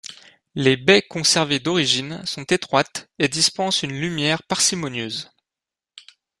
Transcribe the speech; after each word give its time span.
Les 0.55 0.77
baies 0.77 1.03
conservées 1.03 1.59
d'origine 1.59 2.25
sont 2.25 2.41
étroites 2.45 3.07
et 3.19 3.27
dispensent 3.27 3.83
une 3.83 3.93
lumière 4.01 4.41
parcimonieuse. 4.41 5.29